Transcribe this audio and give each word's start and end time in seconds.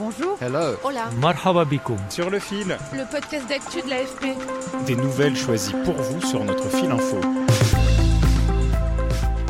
Bonjour. 0.00 0.38
Hello. 0.40 0.76
Hola. 0.82 1.10
Marhaba 1.20 1.66
bikoum. 1.66 1.98
Sur 2.08 2.30
le 2.30 2.38
fil, 2.38 2.78
Le 2.94 3.10
podcast 3.10 3.46
d'actu 3.50 3.82
de 3.82 3.90
l'AFP. 3.90 4.34
des 4.86 4.96
nouvelles 4.96 5.36
choisies 5.36 5.74
pour 5.84 5.92
vous 5.94 6.22
sur 6.26 6.42
notre 6.42 6.70
fil 6.70 6.90
info. 6.90 7.20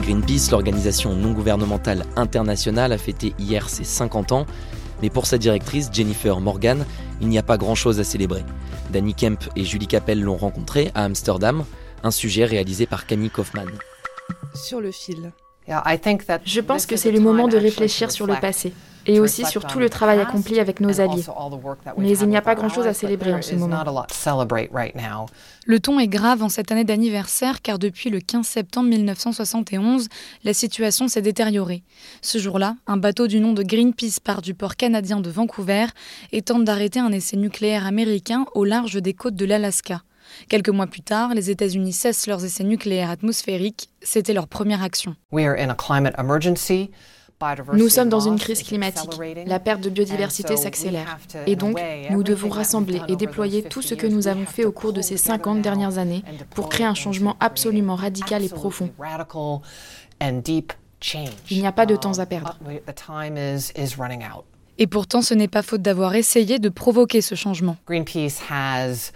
Greenpeace, 0.02 0.50
l'organisation 0.50 1.14
non 1.14 1.30
gouvernementale 1.30 2.04
internationale, 2.16 2.90
a 2.90 2.98
fêté 2.98 3.32
hier 3.38 3.68
ses 3.68 3.84
50 3.84 4.32
ans. 4.32 4.46
Mais 5.02 5.08
pour 5.08 5.26
sa 5.26 5.38
directrice, 5.38 5.88
Jennifer 5.92 6.40
Morgan, 6.40 6.84
il 7.20 7.28
n'y 7.28 7.38
a 7.38 7.44
pas 7.44 7.56
grand-chose 7.56 8.00
à 8.00 8.04
célébrer. 8.04 8.44
Danny 8.90 9.14
Kemp 9.14 9.44
et 9.54 9.62
Julie 9.62 9.86
Capel 9.86 10.20
l'ont 10.20 10.36
rencontré 10.36 10.90
à 10.96 11.04
Amsterdam, 11.04 11.64
un 12.02 12.10
sujet 12.10 12.44
réalisé 12.44 12.86
par 12.86 13.06
Camille 13.06 13.30
Kaufman. 13.30 13.66
Sur 14.54 14.80
le 14.80 14.90
fil. 14.90 15.30
Je 16.44 16.60
pense 16.60 16.86
que 16.86 16.96
c'est 16.96 17.12
le 17.12 17.20
moment 17.20 17.48
de 17.48 17.56
réfléchir 17.56 18.10
sur 18.10 18.26
le 18.26 18.34
passé 18.40 18.72
et 19.06 19.20
aussi 19.20 19.44
sur 19.46 19.64
tout 19.64 19.78
le 19.78 19.88
travail 19.88 20.20
accompli 20.20 20.60
avec 20.60 20.80
nos 20.80 21.00
alliés. 21.00 21.24
Mais 21.98 22.18
il 22.18 22.28
n'y 22.28 22.36
a 22.36 22.42
pas 22.42 22.54
grand-chose 22.54 22.86
à 22.86 22.94
célébrer 22.94 23.34
en 23.34 23.42
ce 23.42 23.54
moment. 23.54 23.82
Le 25.66 25.78
ton 25.78 26.00
est 26.00 26.08
grave 26.08 26.42
en 26.42 26.48
cette 26.48 26.72
année 26.72 26.84
d'anniversaire 26.84 27.62
car 27.62 27.78
depuis 27.78 28.10
le 28.10 28.20
15 28.20 28.46
septembre 28.46 28.88
1971, 28.88 30.08
la 30.44 30.54
situation 30.54 31.06
s'est 31.06 31.22
détériorée. 31.22 31.82
Ce 32.22 32.38
jour-là, 32.38 32.76
un 32.86 32.96
bateau 32.96 33.26
du 33.26 33.40
nom 33.40 33.52
de 33.52 33.62
Greenpeace 33.62 34.20
part 34.22 34.42
du 34.42 34.54
port 34.54 34.76
canadien 34.76 35.20
de 35.20 35.30
Vancouver 35.30 35.86
et 36.32 36.42
tente 36.42 36.64
d'arrêter 36.64 36.98
un 36.98 37.12
essai 37.12 37.36
nucléaire 37.36 37.86
américain 37.86 38.46
au 38.54 38.64
large 38.64 39.00
des 39.00 39.14
côtes 39.14 39.36
de 39.36 39.44
l'Alaska. 39.44 40.02
Quelques 40.48 40.68
mois 40.70 40.86
plus 40.86 41.02
tard, 41.02 41.34
les 41.34 41.50
États-Unis 41.50 41.92
cessent 41.92 42.26
leurs 42.26 42.44
essais 42.44 42.64
nucléaires 42.64 43.10
atmosphériques. 43.10 43.90
C'était 44.02 44.32
leur 44.32 44.48
première 44.48 44.82
action. 44.82 45.14
Nous 47.72 47.88
sommes 47.88 48.08
dans 48.08 48.20
une 48.20 48.38
crise 48.38 48.62
climatique. 48.62 49.10
La 49.46 49.58
perte 49.60 49.80
de 49.80 49.88
biodiversité 49.88 50.56
s'accélère. 50.56 51.18
Et 51.46 51.56
donc, 51.56 51.80
nous 52.10 52.22
devons 52.22 52.50
rassembler 52.50 53.00
et 53.08 53.16
déployer 53.16 53.62
tout 53.62 53.82
ce 53.82 53.94
que 53.94 54.06
nous 54.06 54.28
avons 54.28 54.46
fait 54.46 54.64
au 54.64 54.72
cours 54.72 54.92
de 54.92 55.00
ces 55.00 55.16
50 55.16 55.62
dernières 55.62 55.98
années 55.98 56.22
pour 56.54 56.68
créer 56.68 56.86
un 56.86 56.94
changement 56.94 57.36
absolument 57.40 57.94
radical 57.94 58.44
et 58.44 58.48
profond. 58.48 58.90
Il 61.50 61.60
n'y 61.60 61.66
a 61.66 61.72
pas 61.72 61.86
de 61.86 61.96
temps 61.96 62.18
à 62.18 62.26
perdre. 62.26 62.58
Et 64.78 64.86
pourtant, 64.86 65.20
ce 65.22 65.34
n'est 65.34 65.48
pas 65.48 65.62
faute 65.62 65.82
d'avoir 65.82 66.14
essayé 66.14 66.58
de 66.58 66.68
provoquer 66.68 67.20
ce 67.20 67.34
changement. 67.34 67.76
Greenpeace 67.86 69.12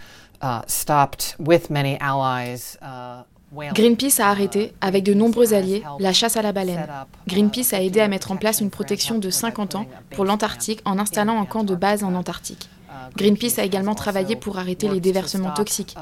a 4.19 4.27
arrêté, 4.29 4.73
avec 4.81 5.03
de 5.03 5.13
nombreux 5.13 5.53
alliés, 5.53 5.83
la 5.99 6.13
chasse 6.13 6.37
à 6.37 6.41
la 6.41 6.51
baleine. 6.51 6.85
Greenpeace 7.27 7.73
a 7.73 7.81
aidé 7.81 8.01
à 8.01 8.07
mettre 8.07 8.31
en 8.31 8.37
place 8.37 8.59
une 8.59 8.69
protection 8.69 9.17
de 9.17 9.29
50 9.29 9.75
ans 9.75 9.85
pour 10.11 10.25
l'Antarctique 10.25 10.81
en 10.85 10.99
installant 10.99 11.41
un 11.41 11.45
camp 11.45 11.63
de 11.63 11.75
base 11.75 12.03
en 12.03 12.13
Antarctique. 12.15 12.69
Greenpeace 13.17 13.59
a 13.59 13.63
également 13.63 13.95
travaillé 13.95 14.35
pour 14.35 14.57
arrêter 14.57 14.87
les 14.87 14.99
déversements 14.99 15.51
toxiques. 15.51 15.95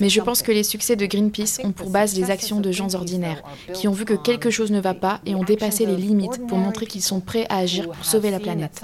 Mais 0.00 0.08
je 0.08 0.20
pense 0.20 0.42
que 0.42 0.52
les 0.52 0.62
succès 0.62 0.96
de 0.96 1.06
Greenpeace 1.06 1.60
ont 1.64 1.72
pour 1.72 1.90
base 1.90 2.16
les 2.16 2.30
actions 2.30 2.60
de 2.60 2.72
gens 2.72 2.94
ordinaires, 2.94 3.42
qui 3.72 3.88
ont 3.88 3.92
vu 3.92 4.04
que 4.04 4.14
quelque 4.14 4.50
chose 4.50 4.70
ne 4.70 4.80
va 4.80 4.94
pas 4.94 5.20
et 5.26 5.34
ont 5.34 5.44
dépassé 5.44 5.86
les 5.86 5.96
limites 5.96 6.46
pour 6.46 6.58
montrer 6.58 6.86
qu'ils 6.86 7.02
sont 7.02 7.20
prêts 7.20 7.46
à 7.48 7.58
agir 7.58 7.88
pour 7.90 8.04
sauver 8.04 8.30
la 8.30 8.40
planète. 8.40 8.82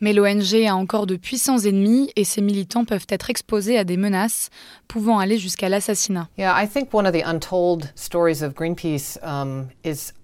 Mais 0.00 0.12
l'ONG 0.12 0.54
a 0.66 0.74
encore 0.74 1.06
de 1.06 1.16
puissants 1.16 1.58
ennemis 1.58 2.10
et 2.16 2.24
ses 2.24 2.40
militants 2.40 2.84
peuvent 2.84 3.06
être 3.08 3.30
exposés 3.30 3.78
à 3.78 3.84
des 3.84 3.96
menaces 3.96 4.50
pouvant 4.88 5.18
aller 5.18 5.38
jusqu'à 5.38 5.68
l'assassinat. 5.68 6.28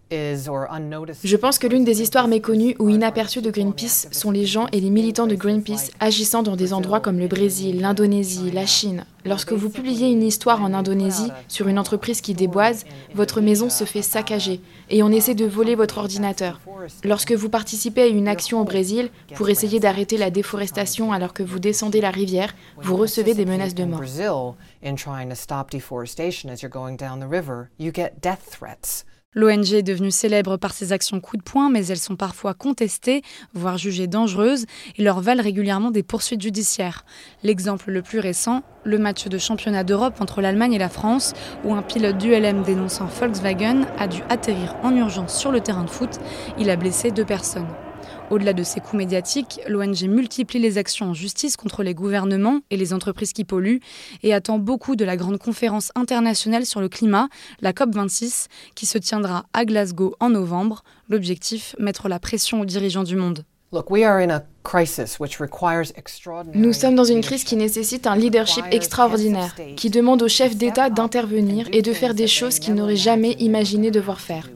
Je 0.09 1.37
pense 1.37 1.59
que 1.59 1.67
l'une 1.67 1.83
des 1.83 2.01
histoires 2.01 2.29
méconnues 2.29 2.77
ou 2.79 2.89
inaperçues 2.89 3.43
de 3.43 3.51
Greenpeace 3.51 4.07
sont 4.13 4.31
les 4.31 4.47
gens 4.47 4.69
et 4.71 4.81
les 4.81 4.91
militants 4.91 5.27
de 5.27 5.35
Greenpeace 5.35 5.91
agissant 5.99 6.45
dans 6.45 6.55
des 6.55 6.73
endroits 6.73 7.01
comme 7.01 7.19
le 7.19 7.27
Brésil, 7.27 7.81
l'Indonésie, 7.81 8.53
la 8.53 8.67
Chine. 8.67 9.05
Lorsque 9.25 9.53
vous 9.53 9.69
publiez 9.69 10.09
une 10.09 10.23
histoire 10.23 10.63
en 10.63 10.73
Indonésie 10.75 11.33
sur 11.49 11.67
une 11.67 11.79
entreprise 11.79 12.21
qui 12.21 12.35
déboise, 12.35 12.85
votre 13.15 13.41
maison 13.41 13.69
se 13.69 13.83
fait 13.83 14.03
saccager 14.03 14.61
et 14.91 15.03
on 15.03 15.11
essaie 15.11 15.35
de 15.35 15.45
voler 15.45 15.75
votre 15.75 15.99
ordinateur. 15.99 16.61
Lorsque 17.03 17.33
vous 17.33 17.49
participez 17.49 18.03
à 18.03 18.07
une 18.07 18.29
action 18.29 18.61
au 18.61 18.65
Brésil 18.65 19.11
pour 19.35 19.49
essayer 19.49 19.81
d'arrêter 19.81 20.19
la 20.19 20.31
déforestation 20.31 21.13
alors 21.13 21.33
que 21.33 21.43
vous 21.43 21.59
descendez 21.59 22.01
la 22.01 22.13
rivière, 22.13 22.55
vous 22.77 22.97
recevez 22.97 23.35
des 23.35 23.45
menaces 23.45 23.75
de 23.75 23.85
mort. 23.85 24.03
L'ONG 29.37 29.75
est 29.75 29.83
devenue 29.83 30.11
célèbre 30.11 30.57
par 30.57 30.73
ses 30.73 30.95
actions 30.95 31.21
coup 31.21 31.37
de 31.37 31.43
poing, 31.43 31.69
mais 31.69 31.87
elles 31.89 31.99
sont 31.99 32.17
parfois 32.17 32.55
contestées, 32.55 33.21
voire 33.53 33.77
jugées 33.77 34.07
dangereuses, 34.07 34.65
et 34.97 35.03
leur 35.03 35.21
valent 35.21 35.43
régulièrement 35.43 35.91
des 35.91 36.03
poursuites 36.03 36.41
judiciaires. 36.41 37.05
L'exemple 37.43 37.91
le 37.91 38.01
plus 38.01 38.19
récent, 38.19 38.63
le 38.85 38.99
match 38.99 39.29
de 39.29 39.37
championnat 39.37 39.85
d'Europe 39.85 40.23
entre 40.23 40.41
l'Allemagne 40.41 40.73
et 40.73 40.79
la 40.79 40.89
France, 40.89 41.35
où 41.65 41.75
un 41.75 41.83
pilote 41.83 42.17
d'ULM 42.17 42.63
dénonçant 42.63 43.05
Volkswagen 43.05 43.83
a 43.99 44.09
dû 44.09 44.23
atterrir 44.31 44.75
en 44.83 44.97
urgence 44.97 45.37
sur 45.39 45.53
le 45.53 45.61
terrain 45.61 45.85
de 45.85 45.91
foot. 45.91 46.19
Il 46.59 46.71
a 46.71 46.77
blessé 46.77 47.11
deux 47.11 47.27
personnes. 47.27 47.69
Au-delà 48.29 48.53
de 48.53 48.65
ces 48.65 48.81
coups 48.81 48.95
médiatiques, 48.95 49.61
l'ONG 49.69 50.03
multiplie 50.09 50.59
les 50.59 50.79
actions 50.79 51.11
en 51.11 51.15
justice 51.15 51.57
contre 51.57 51.85
les 51.85 51.95
gouvernements 51.95 52.61
et 52.71 52.77
les 52.77 52.93
entreprises 52.93 53.33
qui 53.33 53.45
polluent 53.45 53.81
et 54.25 54.35
attend 54.35 54.59
beaucoup 54.59 54.97
de 54.97 55.05
la 55.05 55.17
grande 55.17 55.39
conférence 55.39 55.93
internationale 55.95 56.67
sur 56.67 56.81
le 56.81 56.89
climat, 56.89 57.29
la 57.61 57.73
COP26, 57.73 58.47
qui 58.75 58.85
se 58.85 58.99
tiendra 58.99 59.47
à 59.53 59.65
Glasgow 59.65 60.17
en 60.19 60.31
novembre. 60.31 60.83
L'objectif, 61.09 61.77
mettre 61.79 62.09
la 62.09 62.19
pression 62.19 62.61
aux 62.61 62.65
dirigeants 62.65 63.05
du 63.05 63.15
monde. 63.15 63.45
Nous 66.55 66.73
sommes 66.73 66.95
dans 66.95 67.05
une 67.05 67.21
crise 67.21 67.45
qui 67.45 67.57
nécessite 67.57 68.07
un 68.07 68.17
leadership 68.17 68.65
extraordinaire, 68.73 69.55
qui 69.77 69.91
demande 69.91 70.23
aux 70.23 70.29
chefs 70.29 70.57
d'État 70.57 70.91
d'intervenir 70.91 71.69
et 71.73 71.83
de 71.83 71.93
faire 71.93 72.15
des 72.15 72.27
choses 72.27 72.59
qu'ils 72.59 72.75
n'auraient 72.75 72.97
jamais 72.97 73.33
imaginé 73.33 73.91
devoir 73.91 74.21
faire. 74.21 74.49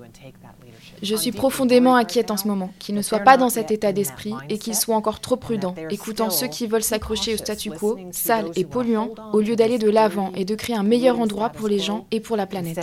Je 1.02 1.16
suis 1.16 1.32
profondément 1.32 1.96
inquiète 1.96 2.30
en 2.30 2.36
ce 2.36 2.46
moment, 2.46 2.70
qu'ils 2.78 2.94
ne 2.94 3.02
soient 3.02 3.20
pas 3.20 3.36
dans 3.36 3.48
cet 3.48 3.70
état 3.70 3.92
d'esprit 3.92 4.34
et 4.48 4.58
qu'ils 4.58 4.74
soient 4.74 4.96
encore 4.96 5.20
trop 5.20 5.36
prudents, 5.36 5.74
écoutant 5.90 6.30
ceux 6.30 6.48
qui 6.48 6.66
veulent 6.66 6.82
s'accrocher 6.82 7.34
au 7.34 7.36
statu 7.36 7.70
quo, 7.70 7.98
sale 8.10 8.50
et 8.56 8.64
polluant, 8.64 9.10
au 9.32 9.40
lieu 9.40 9.56
d'aller 9.56 9.78
de 9.78 9.90
l'avant 9.90 10.32
et 10.34 10.44
de 10.44 10.54
créer 10.54 10.76
un 10.76 10.82
meilleur 10.82 11.18
endroit 11.18 11.50
pour 11.50 11.68
les 11.68 11.78
gens 11.78 12.06
et 12.10 12.20
pour 12.20 12.36
la 12.36 12.46
planète. 12.46 12.78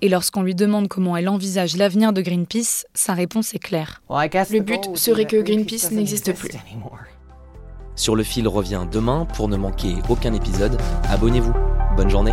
Et 0.00 0.08
lorsqu'on 0.08 0.42
lui 0.42 0.54
demande 0.54 0.88
comment 0.88 1.16
elle 1.16 1.28
envisage 1.28 1.76
l'avenir 1.76 2.12
de 2.12 2.22
Greenpeace, 2.22 2.86
sa 2.94 3.14
réponse 3.14 3.54
est 3.54 3.58
claire. 3.58 4.02
Le 4.10 4.60
but 4.60 4.96
serait 4.96 5.26
que 5.26 5.40
Greenpeace 5.40 5.90
n'existe 5.90 6.32
plus. 6.34 6.50
Sur 7.94 8.16
le 8.16 8.22
fil 8.22 8.48
revient 8.48 8.86
demain. 8.90 9.26
Pour 9.34 9.48
ne 9.48 9.56
manquer 9.56 9.96
aucun 10.08 10.32
épisode, 10.32 10.78
abonnez-vous. 11.10 11.52
Bonne 11.96 12.10
journée. 12.10 12.32